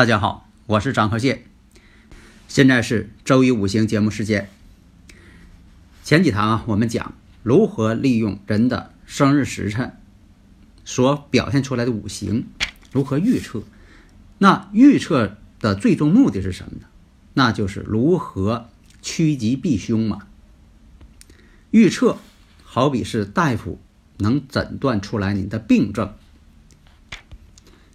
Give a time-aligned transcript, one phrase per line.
[0.00, 1.44] 大家好，我是张和建。
[2.48, 4.48] 现在是周一五行节目时间。
[6.02, 7.12] 前几堂啊，我们讲
[7.42, 9.94] 如何利用人的生日时辰
[10.86, 12.46] 所表现出来的五行，
[12.90, 13.62] 如何预测。
[14.38, 16.86] 那预测的最终目的是什么呢？
[17.34, 18.70] 那就是如何
[19.02, 20.20] 趋吉避凶嘛。
[21.72, 22.16] 预测
[22.64, 23.78] 好比是大夫
[24.16, 26.14] 能诊断出来你的病症。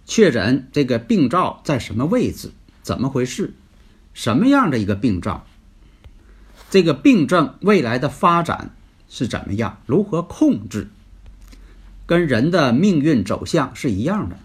[0.06, 2.52] 确诊这个病灶在什么位置？
[2.82, 3.52] 怎么回事？
[4.14, 5.44] 什么样的一个病灶？
[6.70, 8.70] 这个病症未来的发展
[9.08, 9.78] 是怎么样？
[9.86, 10.88] 如何控制？
[12.06, 14.38] 跟人的命运走向是一样的。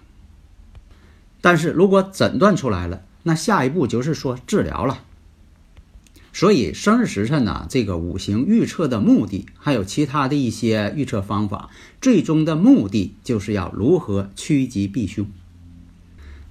[1.41, 5.03] 但是如果诊断出来了，那下一步就是说治疗了。
[6.33, 11.69] 所以生日时辰呢，这个五行预测的目的，还有其他的一些预测方法，
[11.99, 15.27] 最终的目的就是要如何趋吉避凶。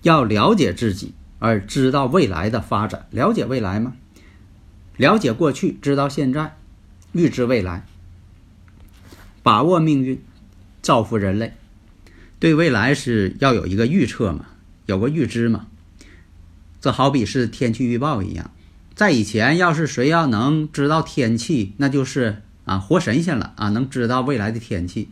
[0.03, 3.06] 要了解自己，而知道未来的发展。
[3.11, 3.94] 了解未来吗？
[4.97, 6.56] 了解过去，知道现在，
[7.12, 7.87] 预知未来，
[9.43, 10.22] 把握命运，
[10.83, 11.55] 造福人类。
[12.38, 14.47] 对未来是要有一个预测嘛，
[14.87, 15.66] 有个预知嘛。
[16.81, 18.50] 这好比是天气预报一样。
[18.94, 25.11] 在以前，要是谁要能知道天气，那就是啊活神仙了啊，能知道未来的天气。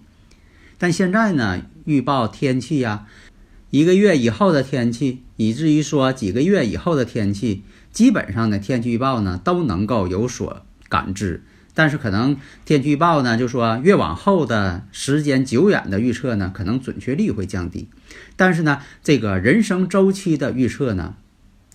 [0.78, 3.06] 但现在呢，预报天气呀。
[3.70, 7.62] 一个月以后的天气，以至于说几个月以后的天气，
[7.92, 11.42] 基本上的，天气预报呢都能够有所感知。
[11.74, 17.88] 但是可能天气预报呢，就说越往后的时间久远的预测呢，可能准确率会降低。
[18.36, 21.14] 但是呢，这个人生周期的预测呢，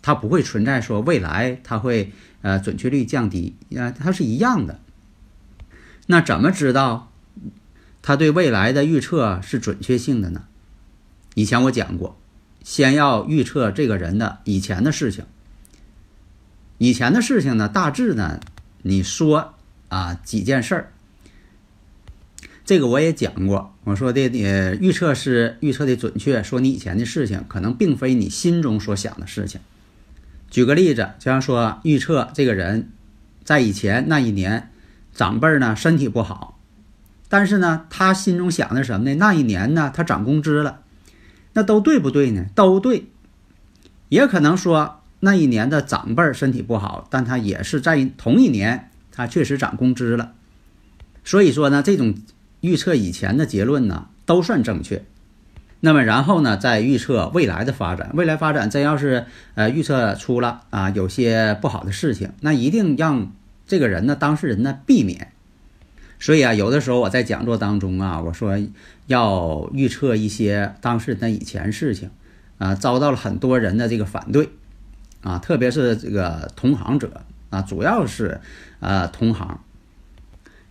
[0.01, 2.11] 它不会存在说未来它会
[2.41, 4.79] 呃准确率降低啊，它是一样的。
[6.07, 7.11] 那怎么知道
[8.01, 10.45] 它对未来的预测是准确性的呢？
[11.35, 12.17] 以前我讲过，
[12.63, 15.25] 先要预测这个人的以前的事情。
[16.77, 18.39] 以前的事情呢，大致呢，
[18.81, 19.53] 你说
[19.89, 20.91] 啊几件事儿。
[22.65, 29.59] 这个我也讲过，我说的呃预测是预测的准确，说你以前的事情可能并非你心中所想的事情。
[30.49, 32.91] 举个例子，就像说预测这个人，
[33.43, 34.69] 在以前那一年
[35.13, 36.59] 长辈呢身体不好，
[37.27, 39.15] 但是呢他心中想的什么呢？
[39.15, 40.82] 那一年呢他涨工资了。
[41.53, 42.45] 那都对不对呢？
[42.55, 43.05] 都对，
[44.09, 50.33] 也可能说那一年的长辈身体不好，但他也是在同一年，他确实涨工资了。
[51.23, 52.15] 所以说呢，这种
[52.61, 55.03] 预测以前的结论呢，都算正确。
[55.79, 63.33] 那么然后呢，再预测未来的发展，未来发展真要是呃预测出了啊有些不好的事情，那一定让
[63.67, 65.32] 这个人呢，当事人呢避免。
[66.23, 68.57] 所以啊，有的时候我在讲座当中啊，我说
[69.07, 72.11] 要预测一些当事人的以前事情，
[72.59, 74.47] 啊，遭到了很多人的这个反对，
[75.21, 78.39] 啊，特别是这个同行者啊，主要是
[78.79, 79.59] 呃同行。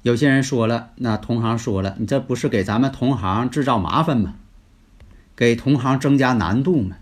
[0.00, 4.36] 有些人说了，那同行说了，你这不是给咱们同行制造麻烦吗？
[5.36, 6.96] 给同行增加难度吗？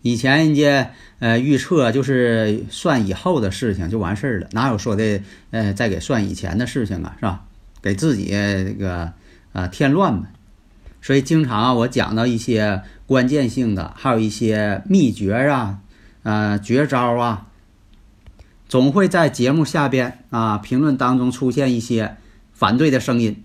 [0.00, 5.20] 以前人家呃预测就是算以后的事情就完事儿了，哪有说的
[5.50, 7.44] 呃再给算以前的事情啊，是吧？
[7.82, 9.12] 给自己这个
[9.52, 10.28] 啊添乱嘛，
[11.00, 15.78] 所以经常啊我讲到一些关键性的，还有一些秘诀啊、
[16.22, 17.46] 呃绝招啊，
[18.68, 22.16] 总会在节目下边啊评论当中出现一些
[22.52, 23.42] 反对的声音。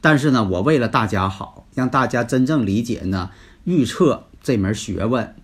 [0.00, 3.30] 但是呢，我为了大家好，让大家真正理解呢
[3.64, 5.34] 预测这门学问，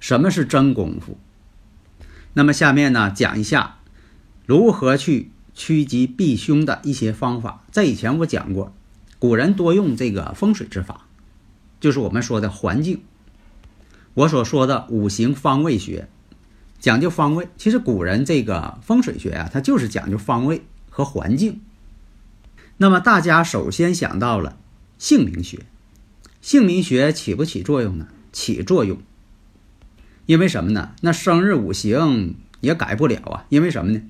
[0.00, 1.18] 什么是真功夫。
[2.32, 3.76] 那么下面呢讲一下
[4.46, 5.32] 如何去。
[5.54, 8.74] 趋吉避凶的一些方法，在以前我讲过，
[9.18, 11.06] 古人多用这个风水之法，
[11.80, 13.02] 就是我们说的环境。
[14.14, 16.08] 我所说的五行方位学，
[16.78, 17.48] 讲究方位。
[17.56, 21.60] 其实古人这个风水学啊，它就是讲究方位和环境。
[22.76, 24.56] 那么大家首先想到了
[24.98, 25.66] 姓名学，
[26.40, 28.08] 姓名学起不起作用呢？
[28.32, 28.98] 起作用。
[30.26, 30.92] 因为什么呢？
[31.00, 33.46] 那生日五行也改不了啊。
[33.48, 34.02] 因为什么呢？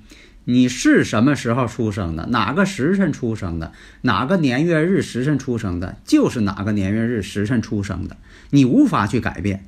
[0.46, 2.26] 你是什么时候出生的？
[2.26, 3.72] 哪个时辰出生的？
[4.02, 5.96] 哪个年月日时辰出生的？
[6.04, 8.18] 就是哪个年月日时辰出生的，
[8.50, 9.64] 你无法去改变。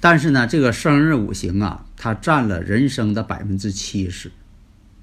[0.00, 4.32] 但是呢，这个生日五行啊，它占了人生的百分之七十，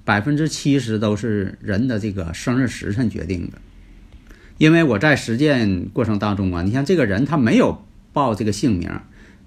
[0.04, 3.58] 百分之七十都是人的这个生日时辰决定的。
[4.58, 8.90] 因为我在实践过程当中啊，你像这个人他没有报这个姓名，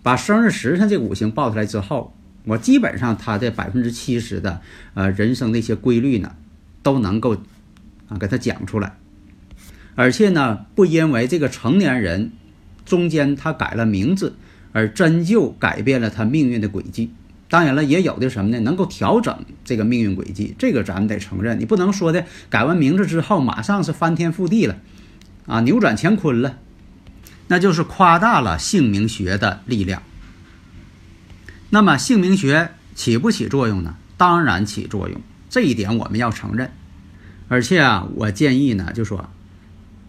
[0.01, 2.15] 把生日时辰这五行报出来之后。
[2.45, 4.61] 我基本上他的百分之七十的
[4.93, 6.35] 呃人生的一些规律呢，
[6.81, 7.35] 都能够
[8.09, 8.97] 啊给他讲出来，
[9.95, 12.31] 而且呢不因为这个成年人
[12.85, 14.35] 中间他改了名字
[14.73, 17.11] 而真就改变了他命运的轨迹。
[17.49, 21.59] 当然了，也有的什么呢能够调整这个命运轨迹，这个咱们得承认。
[21.59, 24.77] 你不能说的改完名字之后马上是翻天覆地了
[25.45, 26.57] 啊，扭转乾坤了，
[27.47, 30.01] 那就是夸大了姓名学的力量。
[31.73, 33.95] 那么姓名学起不起作用呢？
[34.15, 36.69] 当然起作用，这一点我们要承认。
[37.47, 39.27] 而且啊，我建议呢，就说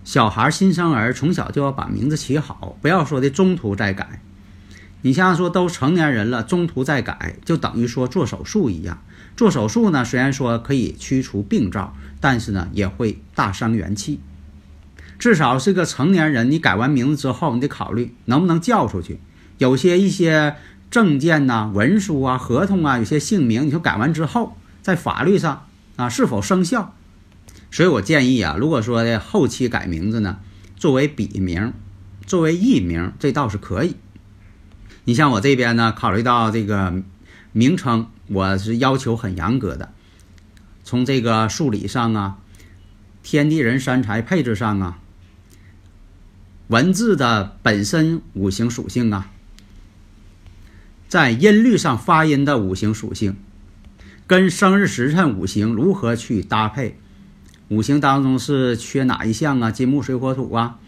[0.04, 4.20] 小孩新生儿从小就要把名字起好，不要说的中途再改。
[5.00, 9.02] 你像说都成年人了，中途再改，就等于说做手术一样。
[9.34, 14.20] 做手术呢，虽然说可以驱除病灶，但是呢，也会大伤元气。
[15.18, 19.18] 至少是个成年人，你改完名字之后，你得考虑能不能叫出去。
[19.56, 20.56] 有些一些。
[20.94, 26.94] 证件呐、文书啊、合同啊，有些姓名，你说改完之后，在法律上啊是否生效？
[27.72, 30.38] 所以我建议啊，如果说的后期改名字呢，
[30.76, 31.72] 作为笔名、
[32.26, 33.96] 作为艺名，这倒是可以。
[35.02, 37.02] 你像我这边呢，考虑到这个
[37.50, 39.92] 名称，我是要求很严格的，
[40.84, 42.38] 从这个数理上啊、
[43.24, 45.00] 天地人三才配置上啊、
[46.68, 49.32] 文字的本身五行属性啊。
[51.14, 53.36] 在音律上发音的五行属性，
[54.26, 56.98] 跟生日时辰五行如何去搭配？
[57.68, 59.70] 五行当中是缺哪一项啊？
[59.70, 60.80] 金木水火土啊？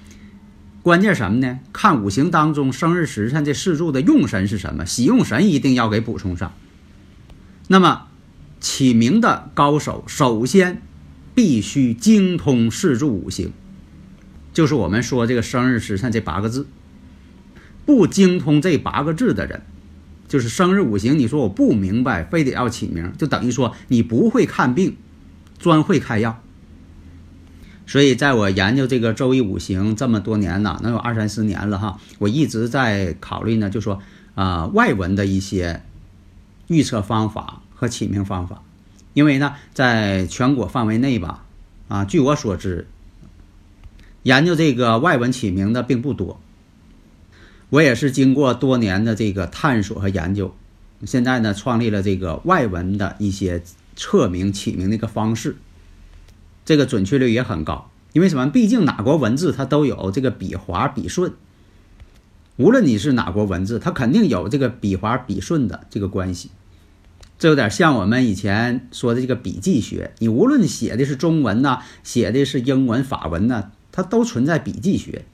[0.82, 1.60] 关键什么呢？
[1.72, 4.84] 看五行当中生日时辰这四柱的用神是什么？
[4.84, 6.52] 喜用神一定要给补充上。
[7.68, 8.08] 那么
[8.58, 10.82] 起名的高手，首先
[11.36, 13.52] 必须精通四柱五行，
[14.52, 16.66] 就是我们说这个生日时辰这八个字。
[17.84, 19.62] 不精通这八个字的人。
[20.28, 24.96] 就是生日五行，你说我不明白，非得要起名，就等于说你不会看病，
[25.58, 26.42] 专会开药。
[27.86, 34.02] 所以，在我研究这个周易五行这么多年了，能有二三十年了哈，我一直在考虑呢，就说
[34.34, 35.82] 啊，外文的一些
[36.66, 38.62] 预测方法和起名方法，
[39.14, 41.44] 因为呢，在全国范围内吧，
[41.86, 42.88] 啊，据我所知，
[44.24, 46.40] 研究这个外文起名的并不多。
[47.70, 50.54] 我也是经过多年的这个探索和研究，
[51.04, 53.62] 现在呢创立了这个外文的一些
[53.96, 55.56] 测名起名的一个方式，
[56.64, 57.90] 这个准确率也很高。
[58.12, 58.46] 因为什么？
[58.46, 61.32] 毕竟哪国文字它都有这个笔划笔顺，
[62.56, 66.50] 无论你是哪国文字，它肯定有这个笔划笔顺的这个关系。
[67.38, 75.26] 这有点像我们以前说的这个笔记学，你无论写的是中文呐，写的是英文、法文呐，它都存在笔记学。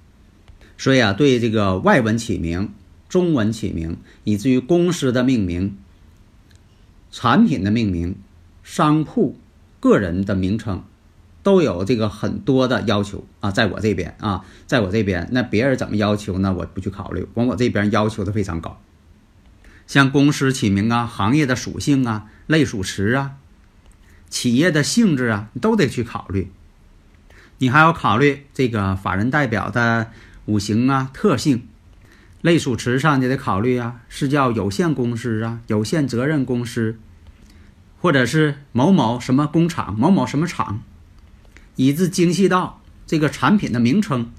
[0.83, 2.73] 所以啊，对这个外文起名、
[3.09, 5.79] 中文起名，以至于公司的命名、
[7.13, 8.17] 产品的命名、
[8.65, 9.39] 商铺
[9.79, 10.83] 个人的名称
[11.45, 16.53] 都有这个很多的要求啊，在我这边啊，在我这边，那别人怎么要求呢？
[16.53, 18.81] 我不去考虑，往我这边要求的非常高。
[19.87, 23.37] 像公司起名啊、行业的属性啊、类属词啊、
[24.29, 26.51] 企业的性质啊，你都得去考虑。
[27.59, 30.11] 你还要考虑这个法人代表的
[30.47, 31.69] 五行啊、特性。
[32.41, 36.99] 类属词上你得考虑啊，是叫有限公司啊、有限责任公司，
[38.01, 40.83] 或者是某某什么工厂、某某什么厂，
[41.77, 44.33] 以致精细到这个产品的名称，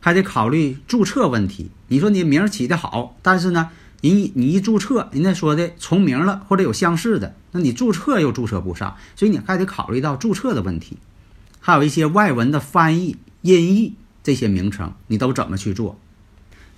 [0.00, 1.70] 还得考虑注册问题。
[1.88, 3.68] 你说你名起的好，但是呢，
[4.00, 10.96] 你你一注册，人家说的重名了或者有相似的，那你注册又注册不上，所以你还得考虑到注册的问题，
[11.60, 13.94] 还有一些外文的翻译、音译
[14.26, 16.00] 这些名称，你都怎么去做？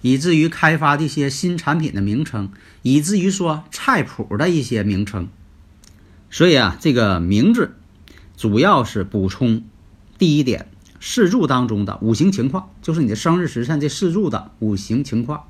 [0.03, 2.51] 以至于开发这些新产品的名称，
[2.83, 5.29] 以至于说菜谱的一些名称，
[6.29, 7.75] 所以啊，这个名字
[8.37, 9.65] 主要是补充
[10.19, 10.69] 第一点
[11.01, 15.45] 四柱当中的五行情况，就是你的生日时辰这四柱的五行情况，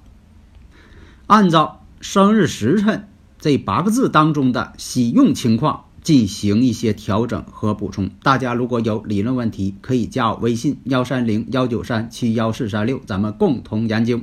[1.26, 3.09] 按照生日时辰
[3.40, 8.11] 这八个字当中的喜用情况进行一些调整和补充。
[8.23, 14.21] 大家如果有理论问题，可以加我微信幺三零幺九三七幺四三六，咱们共同研究。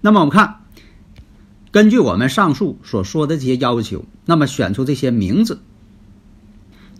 [0.00, 0.60] 那么我们看，
[1.70, 5.60] 根据我们上述所说的这些要求，那么选出这些名字，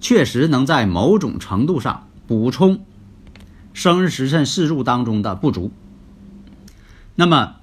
[0.00, 2.84] 确实能在某种程度上补充
[3.72, 5.70] 生日时辰四柱当中的不足。
[7.14, 7.56] 那么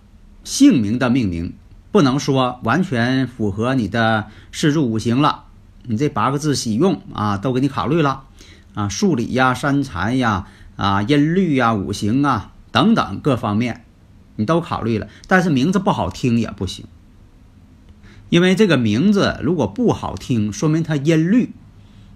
[0.43, 1.53] 姓名的命名
[1.91, 5.45] 不能说完全符合你的四柱五行了，
[5.89, 8.25] 你这八个字喜用啊都给你考虑了
[8.75, 13.86] 啊，数理呀、三才呀、啊音律呀、五行啊等等各方面。
[14.36, 16.86] 你都考虑了，但是名字不好听也不行，
[18.29, 21.53] 因为这个名字如果不好听，说明它音律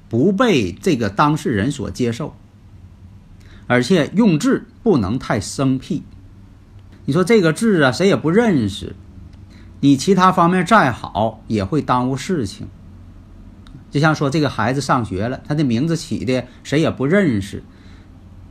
[0.07, 2.35] 不被这个当事人所接受，
[3.65, 6.03] 而且用字不能太生僻。
[7.05, 8.95] 你说这个字啊，谁也不认识，
[9.81, 12.67] 你其他方面再好也会耽误事情。
[13.93, 17.61] 就像说这个孩子上学了，他的名字起的谁也不认识，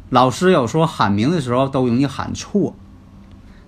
[0.09, 2.77] 老师有时候喊名的时候都容易喊错。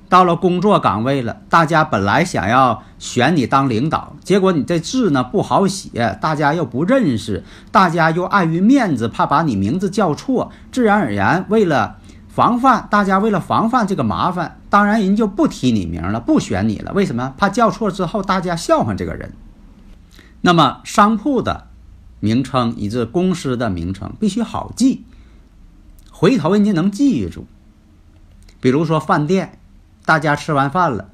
[0.09, 11.97] 到了工作岗位了，大家本来想要选你当领导，结果你这字呢不好写，大家又不认识，大家又碍于面子，怕把你名字叫错，自然而然为了
[12.29, 16.93] 防范，大家为了防范这个麻烦，当然人就不提你名了，不选你了。
[16.93, 17.35] 为什么？
[17.37, 19.33] 怕叫错之后大家笑话这个人。
[20.45, 21.69] 那么商铺的
[22.21, 25.05] 名称以及公司的名称必须好记，
[26.11, 27.47] 回头人家能记住。
[28.61, 29.59] 比如说饭店。
[30.07, 31.09] 大家吃完饭了，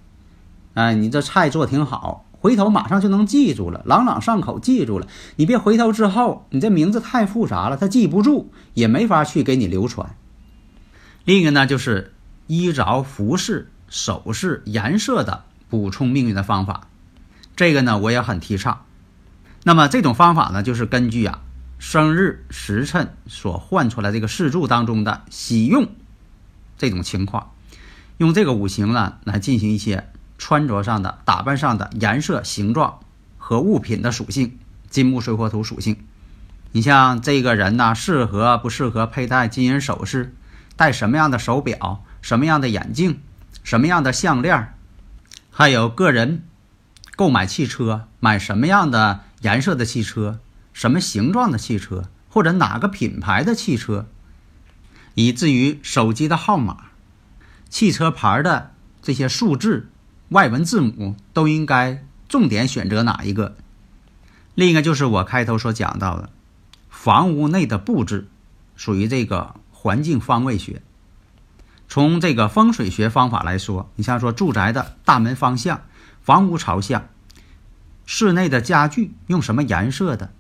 [0.75, 5.07] 哎，你这菜做挺好，回头马上就能记住了，朗朗上口，记住了。
[5.37, 10.17] 你别回头之后，你这名字太复杂了，他记不住，也没法去给你流传。
[11.25, 12.15] 另一个呢，就是
[12.49, 16.89] 衣着服饰、首饰、颜色的补充命运的方法，
[17.55, 18.81] 这个呢我也很提倡。
[19.63, 21.41] 那么这种方法呢，就是根据啊
[21.79, 25.89] 生日时辰所换出来这个四柱当中的喜用
[26.79, 27.53] 这种情况。
[28.19, 33.01] 用这个五行呢来进行一些穿着上的、打扮上的颜色、形状
[33.39, 35.97] 和物品的属性，金木水火土属性。
[36.73, 40.35] 你像这个人呢，适合不适合佩戴金银首饰？
[40.77, 42.05] 戴什么样的手表？
[42.23, 43.21] 什么样的眼镜？
[43.63, 44.75] 什么样的项链？
[45.51, 46.45] 还有个人
[47.17, 50.41] 购买汽车，买什么样的颜色的汽车？
[50.73, 52.09] 什么形状的汽车？
[52.29, 54.07] 或者哪个品牌的汽车？
[55.15, 56.87] 以至于手机的号码。
[57.69, 59.89] 汽车牌的这些数字、
[60.31, 63.57] 外文字母都应该重点选择哪一个？
[64.55, 66.31] 另一个就是我开头所讲到的，
[66.89, 68.29] 房屋内的布置
[68.77, 70.83] 属于这个环境方位学。
[71.89, 75.83] 从这个风水学方法来说，你像说住宅的大门方向、
[76.21, 77.09] 房屋朝向、
[78.13, 80.33] 室内的家具用什么颜色的、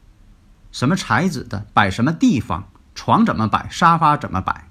[0.72, 4.66] 什么材质的、摆什么地方、床怎么摆、沙发怎么摆。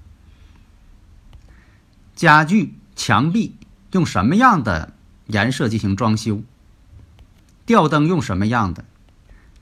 [2.14, 3.56] 家具、墙壁
[3.92, 4.92] 用什么样的
[5.28, 6.42] 颜色进行装修？
[7.64, 8.84] 吊灯用什么样的？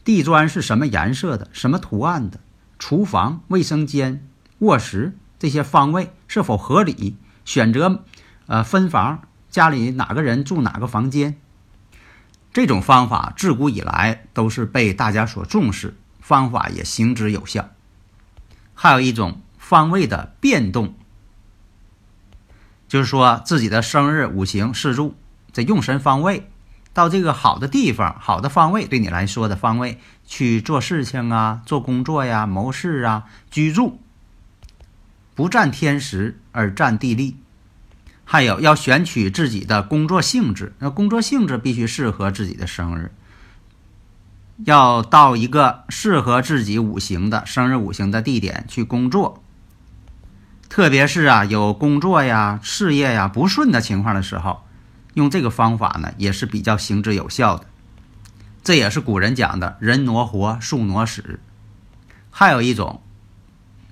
[0.03, 1.49] 地砖是什么颜色的？
[1.53, 2.41] 什么图案的？
[2.77, 4.27] 厨房、卫生间、
[4.59, 7.17] 卧室这些方位是否合理？
[7.45, 8.03] 选择
[8.47, 11.39] 呃分房，家里哪个人住哪个房间？
[12.59, 17.69] 这种方法自古以来都是被大家所重视，方法也行之有效。
[18.75, 20.97] 还有一种方位的变动。
[22.89, 25.15] 就是说自己的生日五行四柱，
[25.53, 26.51] 这用神方位，
[26.93, 34.01] 到这个好的地方、好的方位，对你来说的方位去做事情啊、做工作呀、谋事啊、居住，
[35.37, 37.37] 不占天时而占地利。
[38.31, 43.11] 还有要选取自己的工作性质，那工作性质必须适合自己的生日，
[44.67, 49.43] 要到一个适合自己五行的生日五行的地点去工作。
[50.69, 54.61] 特别是啊，有工作呀、事业呀不顺的情况的时候，
[55.15, 57.65] 用这个方法呢也是比较行之有效的。
[58.63, 61.41] 这也是古人讲的“人挪活，树挪死”。
[62.31, 63.01] 还有一种，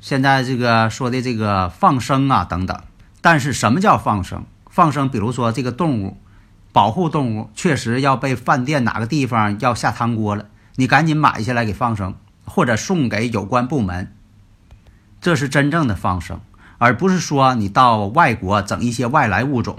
[0.02, 2.78] 现在这个说的这个放生啊等等。
[3.26, 4.44] 但是什么叫放生？
[4.70, 6.16] 放生，比如说这个动物，
[6.72, 12.14] 保护动物确实要被饭店哪个地方要下汤锅了，你赶紧买下来给放生，
[12.44, 14.12] 或者送给有关部门，
[15.20, 16.40] 这是真正的放生，
[16.78, 19.76] 而不是说你到外国整一些外来物种，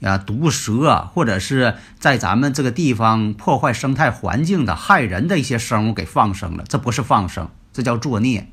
[0.00, 8.52] 啊，毒蛇，或者是在咱们这个地方破坏生态环境的害人的一些生物给放生了，这不是放生，这叫作孽。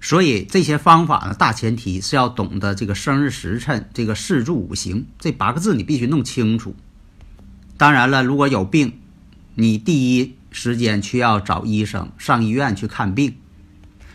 [0.00, 6.74] 所以这些方法呢，大前提是要懂得这个生日时辰、这个四柱五行这八个字，你必须弄清楚。
[7.76, 8.92] 当然了，如果有病，
[9.54, 13.34] 你第一时间去要找医生，上医院去看病。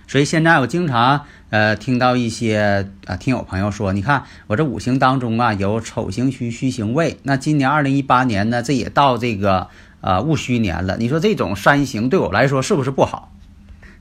[0.08, 9.70] 所以现在我经常呃听到一些啊听友朋友说，你看我这五行当中啊有丑行戌、戌行未，那今年二零一八年呢，这也到这个
[10.02, 10.98] 呃戊戌年了。
[10.98, 13.34] 你说这种三行对我来说是不是不好？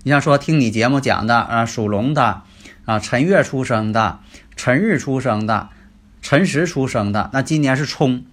[0.05, 2.43] 你像说听你节目讲的啊，属龙的
[2.85, 4.19] 啊，辰月出生的，
[4.57, 5.69] 辰日出生的，
[6.21, 8.25] 辰时出生的，那今年是冲，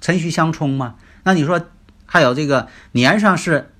[0.00, 0.94] 辰戌相冲嘛？
[1.24, 1.66] 那你说
[2.06, 3.70] 还有这个年上是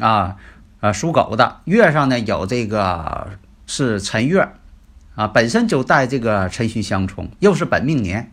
[0.00, 0.36] 啊
[0.80, 4.48] 啊属狗的，月上呢有这个是辰月
[5.14, 8.32] 啊，本身就带这个辰戌相冲，又是本命年。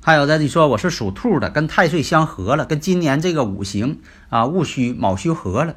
[0.00, 5.74] 还有的你说我是属兔的，跟太岁相合了，跟今年这个五行啊戊戌卯戌合了。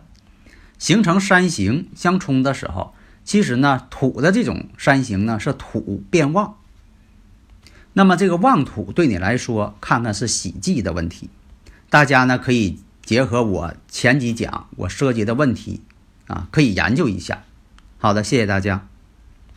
[0.79, 6.55] 形成山形相冲的时候，其实呢，土的这种山形呢是土变旺。
[7.93, 11.29] 那么这个旺土对你来说，看看是喜忌的问题。
[11.89, 15.81] 大家呢可以结合我前几讲我涉及的问题
[16.27, 17.43] 啊，可以研究一下。
[17.97, 18.87] 好的，谢谢大家。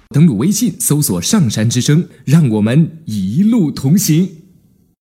[0.08, 4.41] 登录微信搜索“上山之声”，让我们一路同行。